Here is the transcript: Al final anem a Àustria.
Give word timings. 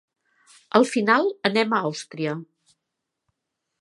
Al 0.79 0.87
final 0.93 1.29
anem 1.51 1.75
a 1.75 1.81
Àustria. 1.91 2.33